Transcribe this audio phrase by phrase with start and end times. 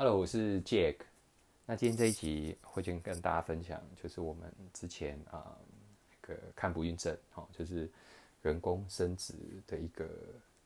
[0.00, 0.98] Hello，我是 Jack。
[1.66, 5.58] 那今天这一集会先跟大家分享，就是我们之前啊，
[6.22, 7.90] 那个看不孕症，好，就是
[8.40, 9.34] 人工生殖
[9.66, 10.08] 的一个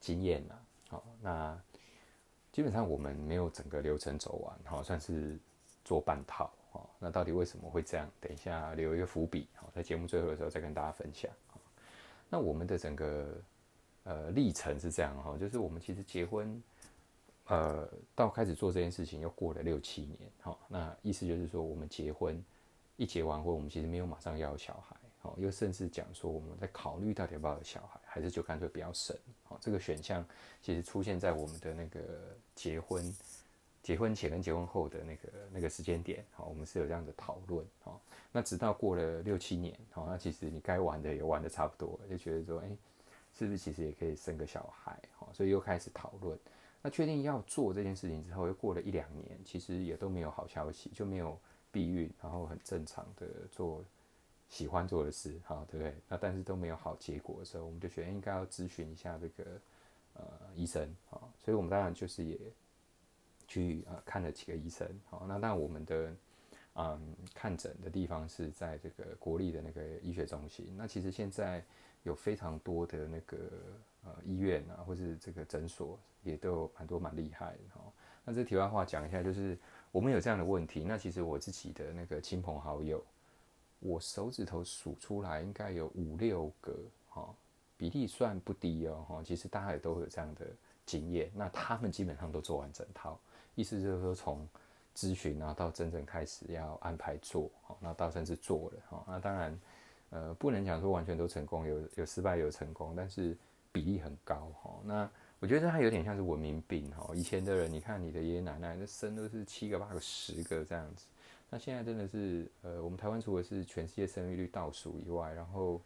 [0.00, 0.58] 经验呐。
[0.88, 1.56] 好，那
[2.50, 5.38] 基本上我们没有整个流程走完，好，算是
[5.84, 6.52] 做半套。
[6.72, 8.10] 好，那到底为什么会这样？
[8.20, 11.30] 等一下留一个伏笔，好，在节目最后的时候再跟大家分享。
[12.28, 13.40] 那我们的整个
[14.02, 16.60] 呃历程是这样哈，就是我们其实结婚。
[17.50, 22.40] 呃，到开始做这件事情又过了六七年，好，那意思就是说，我们结婚
[22.96, 30.24] 一结完婚，我们其实没有马上要小孩，好，又甚至讲说我们在考虑到底要不要有小孩，还是就干脆不要生，好，这个选项
[30.62, 32.00] 其实出现在我们的那个
[32.54, 33.12] 结婚、
[33.82, 42.70] 结婚前跟结婚后的那个那个时间点，好，我们是有这样的讨论，好，那直到过了六七年，好，那其实你该玩的也玩的差不多，就觉得说，哎、
[43.36, 46.38] 是不是其实也可以生个小孩，好，所以又开始讨论。
[46.82, 51.38] 那确定要做这件事情之后，又过了一两年，其实也都没有好消息，就没有
[51.70, 53.84] 避孕，然后很正常的做
[54.48, 55.94] 喜欢做的事，哈，对不对？
[56.08, 59.44] 那但是都没有好结果的时候，我们就觉得应该要咨询一下这个
[60.14, 60.22] 呃
[60.56, 62.38] 医生，啊，所以我们当然就是也
[63.46, 66.14] 去呃看了几个医生，好，那当然我们的
[66.74, 71.62] 嗯看诊的地方是在这个国立的那个医学中心，那其实现在
[72.02, 73.38] 有非常多的那个。
[74.02, 77.82] 呃，医院啊，或是这个诊所也都有蛮多蛮厉害的哈。
[78.24, 79.58] 那这题外话讲一下，就是
[79.92, 83.04] 我们有这样的问题，那其实我自己的那个亲朋好友，
[83.78, 86.74] 我手指头数出来应该有五六个
[87.10, 87.28] 哈，
[87.76, 89.22] 比例算不低哦哈。
[89.22, 90.46] 其实大家也都会有这样的
[90.86, 93.20] 经验，那他们基本上都做完整套，
[93.54, 94.48] 意思就是说从
[94.96, 99.04] 咨询啊到真正开始要安排做，那到甚至做了哈。
[99.06, 99.60] 那当然
[100.10, 103.36] 呃不能讲说完全都成功，有有失败有成功，但是。
[103.72, 105.08] 比例很高哈，那
[105.38, 107.08] 我觉得它有点像是文明病哈。
[107.14, 111.06] 以前的人，你看你的爷爷奶奶那生都是七个八个十个这样子，
[111.48, 115.80] 那现在真的是呃，我们台湾除了是全世界生育率倒数以外，然后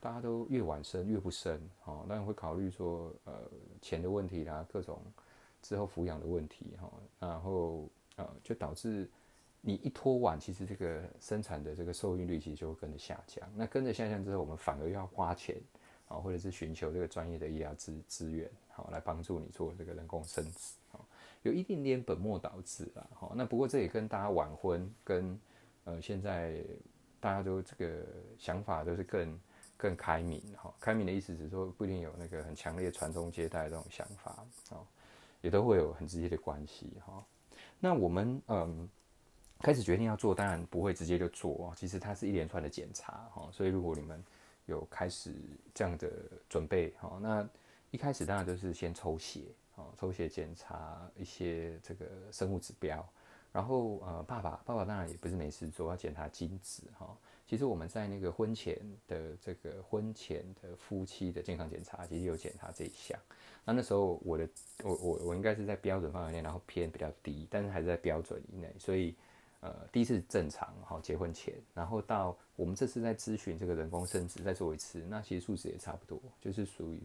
[0.00, 3.34] 大家都越晚生越不生哈，当然会考虑说呃
[3.82, 4.98] 钱的问题啦，各种
[5.60, 6.90] 之后抚养的问题哈，
[7.20, 7.86] 然后
[8.16, 9.06] 呃就导致
[9.68, 13.46] 你一拖晚，其实这个生产的这个受孕率其实就会跟着下降。
[13.54, 15.56] 那跟着下降之后，我们反而要花钱。
[16.08, 21.06] 啊，或者是寻求这个专业的医疗资资源，好来帮助你做这个人工生殖，好
[21.42, 25.38] 有一点点本末倒置啦，好那不过这也跟大家晚婚跟
[25.84, 26.64] 呃现在
[27.20, 28.06] 大家都这个
[28.38, 29.40] 想法都是更
[29.76, 34.80] 更开明，哈，开明的意思是说不一定有那个很强烈传宗接代这种想法，啊，
[35.42, 37.22] 也都会有很直接的关系，哈。
[37.78, 38.88] 那我们嗯
[39.60, 44.22] 开始决定要做，当然不会直接就做，其实它是一连串的检查，哈，所以如果你们
[44.66, 45.34] 有开始
[45.74, 46.08] 这样的
[46.48, 47.46] 准备，好，那
[47.90, 49.40] 一开始当然都是先抽血，
[49.74, 53.04] 好，抽血检查一些这个生物指标，
[53.50, 63.18] 然后呃，爸爸爸爸当然也不是没事做，要检查精子，哈，其实我们在那个婚前的这个婚前的夫妻的健康检查，其实有检查这一项，
[63.64, 64.48] 那那时候我的
[64.84, 69.16] 我我我应该是在标准范围内，然后偏比较低，但是还是在标准以内，所以。
[69.60, 77.02] 呃，第一次正常，好，结婚前，然后到我们这次在咨询这个人工生殖再做一次，那其实数值也差不多，就是属于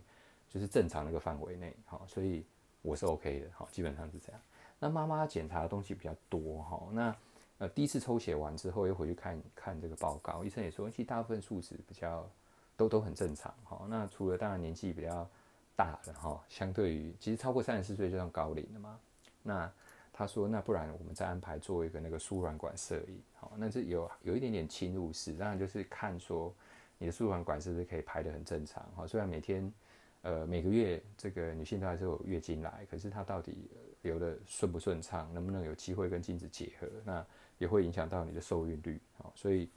[0.50, 2.46] 就是正常那个范围内，好，所以
[2.84, 4.40] 我是 OK 的，好，基本上是这样。
[4.78, 7.16] 那妈妈检查的东西比较多，哈，那
[7.58, 12.30] 呃第一次抽血完之后又回去看看这个报告，医生也说其实大部分数值比较
[12.78, 15.28] 都都很正常，哈，那除了当然年纪比较
[15.76, 19.00] 大了，哈，相对于其实超过三十四岁就算高龄了嘛，
[19.42, 19.72] 那。
[20.16, 26.54] 他说：“那不然我们再安排做一个那个输卵管摄影，好，那这有有一点点侵入式，当然就是看说
[27.00, 29.74] 你的输卵管是不是可以排得很正常，好，虽然每天
[30.22, 33.68] 呃每个月这个女性都还是有月经来，可是她到底
[34.04, 37.26] 流的顺不顺畅，能不能有机会跟精子结合，那
[37.58, 39.68] 也会影响到你的受孕率，好，所以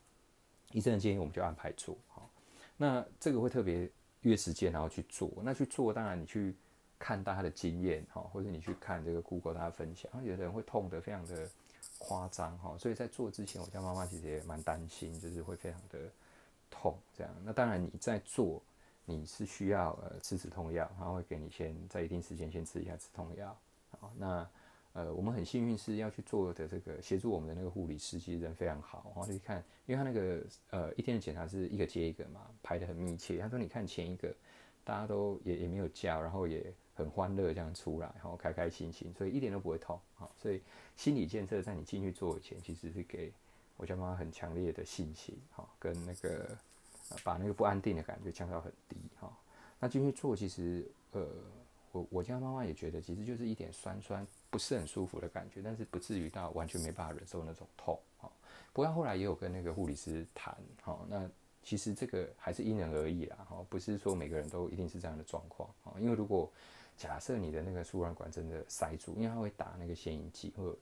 [0.72, 2.30] 医生的建议我们就安排做，好，
[2.76, 6.54] 那这个会特别约时间然后去做，那去做当然你去。”
[6.98, 11.48] 看大家的经验哈，或者你去看这个 Google 大家分享，有的人会痛得非常的
[11.98, 15.98] 夸张哈，所以在做之前，我家妈妈其实也蛮担心，就是会非常的
[16.70, 17.32] 痛这样。
[17.44, 18.62] 那当然你在做，
[19.04, 23.56] 你是需要呃吃止痛药，然后会给你先在一定时间先吃一下止痛药。
[24.00, 24.48] 好，那
[24.94, 33.38] 呃我们很幸运是要去做的这个协助我们的那个护理师其实人非常好，然后去看，因为他那个呃一天的检查是一个接一个嘛，排得很密切。
[33.38, 34.34] 他说你看前一个
[34.82, 36.72] 大家都也也没有叫，然后也。
[36.96, 40.00] 很欢乐这样出来，然后开开心心，所以一点都不会痛。
[40.18, 40.62] 啊，所以
[40.96, 43.30] 心理建设在你进去做以前，其实是给
[43.76, 46.56] 我家妈妈很强烈的信心，哈，跟那个
[47.22, 48.96] 把那个不安定的感觉降到很低。
[49.20, 49.30] 哈，
[49.78, 51.28] 那进去做，其实呃，
[51.92, 58.00] 我我家妈妈也觉得，其实就是一点酸酸不是很舒服的感觉，但是不至于到完全没办法忍受那种痛。
[58.18, 58.32] 哈，
[58.72, 61.28] 不过后来也有跟那个护理师谈，哈，那
[61.62, 66.50] 其实这个还是因人而异啦，哈，不是说每个人都一定是这样的状况，啊，因为如果
[66.96, 70.74] 假设你的那个输卵管真的塞住，因为它会打那个显影剂或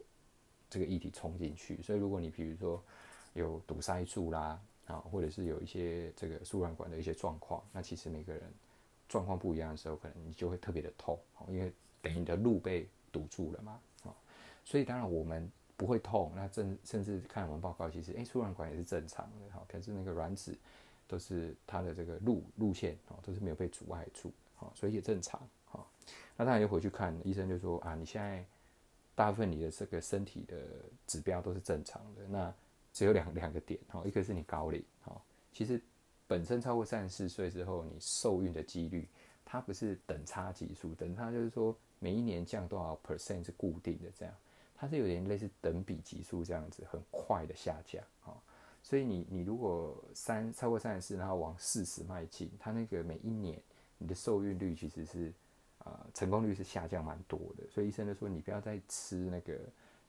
[0.70, 2.82] 这个液体冲进去，所以如果你比如说
[3.32, 8.42] 有堵塞住啦，啊，或者是有一些这个输卵管的一些状况，那其实每个人
[9.08, 11.18] 状况不一样的时候，可能你就会特别的痛，
[11.48, 14.14] 因为等于你的路被堵住了嘛，啊，
[14.64, 20.56] 所以当然我们不会痛，那甚甚至看我们报告，其实诶，输卵管也是正常的，哈，可是那个卵子
[21.08, 24.30] 都是它的这个路路线哦，都是没有被阻碍住，
[24.74, 25.40] 所以也正常。
[26.36, 28.44] 那他又回去看医生，就说啊，你现在
[29.14, 30.56] 大部分你的这个身体的
[31.06, 32.52] 指标都是正常的，那
[32.92, 35.16] 只有两两个点哈，一个是你高龄哈，
[35.52, 35.80] 其实
[36.26, 39.06] 本身超过三十四岁之后，你受孕的几率
[39.44, 44.34] 它不是等差级数，等差就是说每一年降多少 percent 是固定的这样，
[44.74, 48.36] 它是有点类似等比级数这样子，很快的下降哈，
[48.82, 53.62] 所以你你如果三超过三十四，然后往四十迈进，它那个每一年
[53.98, 55.32] 你的受孕率其实是。
[55.84, 59.54] 呃，成功率是下降蛮多的，所以医生就说你不要再吃那个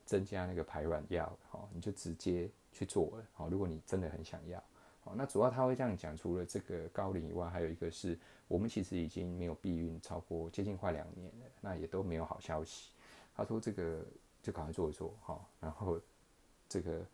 [0.06, 4.58] 增加那个排卵药，好，你就直接去做了，好，如果你真的很想要，
[5.00, 8.18] 好，那主要他会这样讲，除了这个高龄以外，还有一个是
[8.48, 12.92] 我们其实已经没有避孕超过接近快两年了，那也都没有好消息。
[13.34, 14.02] 他说这个
[14.42, 16.00] 就赶快做一做，哈，然后
[16.70, 17.04] 这个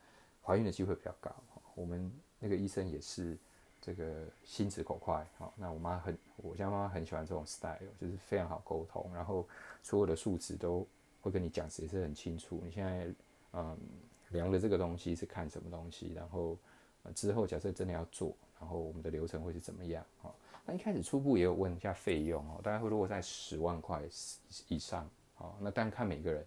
[0.40, 1.34] 怀孕的机会比较高，
[1.74, 3.36] 我们那个医生也是。
[3.84, 9.44] 这个心直口快，好，那我妈很，我家妈妈很喜欢这种 style，就是非常好沟通，然后
[9.82, 10.86] 所有的数值都
[11.20, 12.60] 会跟你讲，解释很清楚。
[12.64, 13.12] 你现在
[13.54, 13.76] 嗯
[14.30, 16.56] 量的这个东西是看什么东西，然后
[17.12, 20.06] 之后假设真的要做，然后我们的流程会是怎么样？
[20.22, 20.32] 哈，
[20.64, 24.00] 那一开始初步也有问一下费用哦，大概会落在十万块
[24.68, 26.46] 以上，好，那但看每个人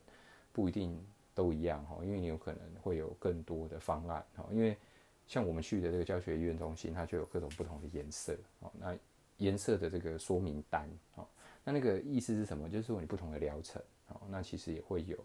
[0.53, 0.97] 不一定
[1.33, 4.77] 都一样哈，因为你有可能会有更多的方案，哈，因为。
[5.27, 8.71] 像我们去的这个教学医院中心，它就有各种不同的颜色哦。
[8.79, 8.95] 那
[9.37, 11.27] 颜色的这个说明单哦，
[11.63, 12.69] 那那个意思是什么？
[12.69, 15.17] 就是说你不同的疗程哦，那其实也会有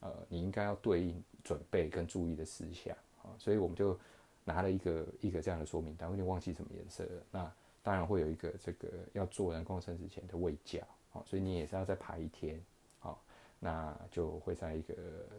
[0.00, 3.30] 呃，你应该要对应准备跟注意的事项啊。
[3.38, 3.98] 所以我们就
[4.44, 7.22] 拿了一个一个这样的说明单，我有点忘记什么颜色了。
[7.30, 7.52] 那
[7.82, 10.80] 当然会有一个这个要做人工生殖前的卫教
[11.12, 12.60] 哦，所以你也是要再排一天
[13.02, 13.16] 哦。
[13.60, 14.94] 那就会在一个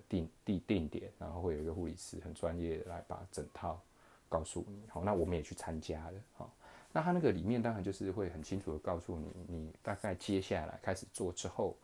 [0.07, 3.81] 定定定点，然后会有一个护理师很专业来把整套。
[4.30, 6.54] 告诉你，好，那我们也去参加了，好，
[6.92, 11.75] 那他那个里面当然就是会很清楚的告诉你，你大概接下来开始做之后，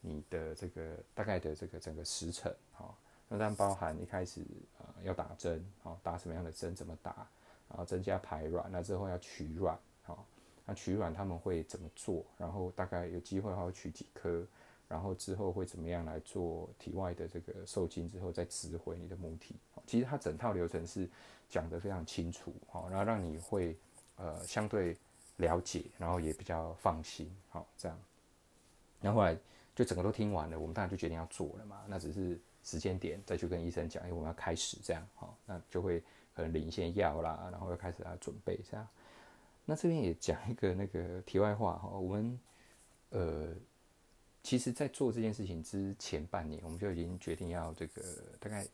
[0.00, 2.96] 你的这个大概的这个整个时程，好，
[3.28, 4.42] 那当然包含一开始
[4.78, 7.26] 呃要打针，好，打什么样的针，怎么打，
[7.68, 10.26] 然后增加排卵，那之后要取卵，好，
[10.64, 14.46] 那取卵他们会怎么做，然后大概有机会的话取几颗。
[14.88, 19.54] 然后之后会怎么样来做体外的这个受精之后再植回你的母体？
[19.90, 21.08] 其实它整套流程是
[21.48, 23.76] 讲得非常清楚，好，然后让你会
[24.14, 24.96] 呃相对
[25.38, 27.98] 了解，然后也比较放心，好这样。
[29.00, 29.36] 然后后来
[29.74, 31.82] 就整个都听完了，我们当然就决定要做了嘛。
[31.88, 36.00] 那只是时间点再去跟医生讲，因为我们要开始这样，好，那就会
[36.36, 38.86] 可能领一些药啦，然后要开始来准备这样。
[39.64, 42.40] 那这边也讲一个那个题外话哈，我们
[43.08, 43.52] 呃。
[44.42, 48.02] 其实，在做这件事情之前半年，我们就已经决定要这个
[48.40, 48.66] 大概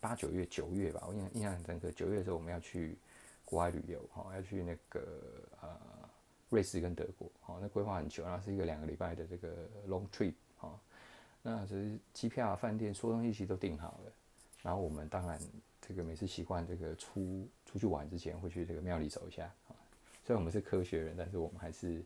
[0.00, 1.04] 八九月、九月吧。
[1.06, 2.96] 我印象印象很深刻，九月的时候我们要去
[3.44, 5.00] 国外旅游，哈，要去那个
[5.60, 5.68] 呃
[6.48, 10.80] 瑞士跟德国，哈，那规划很久，然后是一个两个礼拜的这个 long trip，哈，
[11.42, 14.12] 那只是机票啊、饭店、所有东西其实都订好了。
[14.62, 15.38] 然后我们当然
[15.80, 19.76] 这个每次习惯这个出出去玩之前会去这个庙里走一下，啊，
[20.24, 22.02] 虽然我们是科学人，但是我们还是。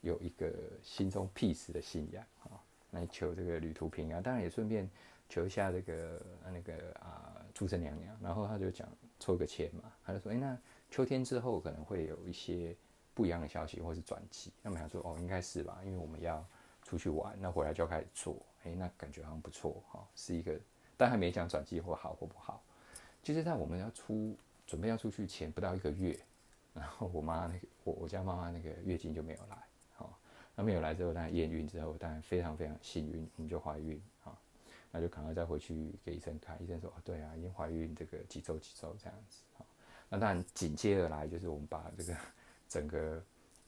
[0.00, 2.62] 有一个心中 peace 的信仰啊，
[2.92, 4.88] 来求这个旅途平安，当然也顺便
[5.28, 8.16] 求一下这个那个啊出生娘娘。
[8.22, 8.88] 然后他就讲
[9.18, 10.56] 抽个签嘛，他就说：哎、那
[10.88, 12.76] 秋天之后可能会有一些
[13.14, 14.52] 不一样的消息，或是转机。
[14.62, 16.46] 那么想说哦，应该是吧，因为我们要
[16.84, 18.36] 出去玩，那回来就要开始做。
[18.62, 20.56] 哎、那感觉好像不错哈，是一个，
[20.96, 22.62] 但还没讲转机或好或不好。
[23.22, 24.36] 就是在我们要出
[24.66, 26.16] 准备要出去前不到一个月，
[26.72, 29.58] 然后我妈那个我我家妈妈那个月经就没有来。
[30.54, 34.36] 那没有来之后，当然验孕之后，当然非常非常幸运，我们就怀孕啊，
[34.90, 36.62] 那就赶快再回去给医生看。
[36.62, 39.42] 医生说：“哦，对啊，已经怀孕这个几周几周这样子。”
[40.08, 42.16] 那当然紧接而来就是我们把这个
[42.68, 43.22] 整个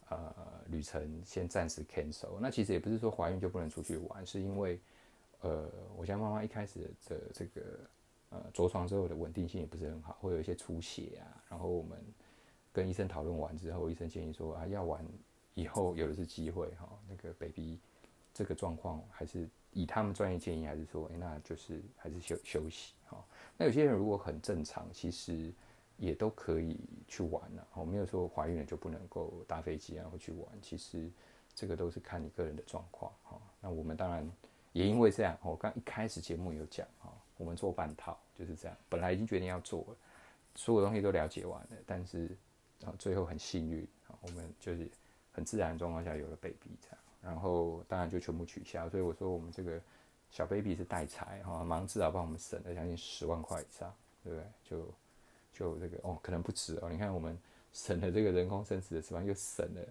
[0.09, 0.35] 呃
[0.69, 2.39] 旅程先暂时 cancel。
[2.41, 4.81] 那其实也不是说怀孕就不能出去玩，是因为
[5.41, 7.61] 呃我家妈妈一开始的这个
[8.31, 11.45] 呃着床之后的稳定性也不是很好，会有一些出血啊。
[11.51, 11.99] 然后我们
[12.73, 15.05] 跟医生讨论完之后，医生建议说啊要玩。
[15.55, 17.79] 以后有的是机会哈，那个 baby
[18.33, 23.25] 这个状况，还是以他们专业建议，还是说，哎，那就是还是休休息哈。
[23.57, 25.53] 那有些人如果很正常，其实
[25.97, 27.67] 也都可以去玩了。
[27.75, 31.11] 我没有说怀孕了就不能够搭飞机啊或去玩，其实
[31.55, 33.41] 这个都是看你个人的状况哈。
[33.61, 34.29] 那我们当然
[34.73, 39.97] 也因为这样，我刚一开始节目有讲哈，我们做半套就是这样，本来已经决定要做了，
[40.55, 42.37] 所有东西都了解完了，但是
[42.85, 43.87] 啊最后很幸运，
[44.23, 44.89] 我们就是
[45.33, 46.99] 很自然的状况下有了 baby 这样。
[47.23, 49.79] 然后当然就全部取消，所以我说我们这个
[50.31, 54.47] 小 baby 是代财哈，忙至少帮我们省了将近十万块以上，对不对？
[54.65, 54.95] 就
[55.53, 56.89] 就这个哦，可能不止哦。
[56.91, 57.39] 你看我们
[57.75, 59.83] 省了这个人工生殖的十万，又省了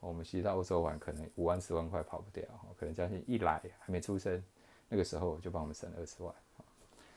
[0.00, 2.42] 我们其实到欧洲玩可能五万十万块跑不掉，
[2.78, 4.42] 可能将近一来还没出生
[4.88, 6.34] 那个时候就帮我们省了二十万，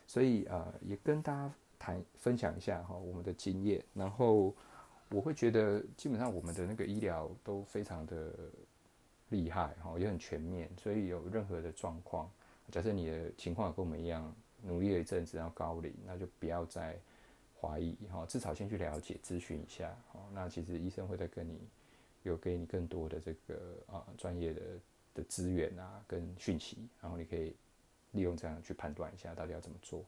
[0.06, 4.54] 所以呃也跟大家谈分享一下哈我们的经验，然后
[5.10, 8.36] 我会觉得基本上我们的那个医疗都非常的。
[9.32, 12.30] 厉害哈，也很全面，所以有任何的状况，
[12.70, 16.96] 假设你的情况跟我们一样，努力了一阵子，然后高龄，那就不要再
[17.60, 19.92] 怀疑哈，至少先去了解、咨询一下。
[20.34, 21.60] 那其实医生会再跟你
[22.24, 24.62] 有给你更多的这个啊专业的
[25.16, 27.56] 的资源啊跟讯息，然后你可以
[28.12, 30.06] 利用这样去判断一下到底要怎么做。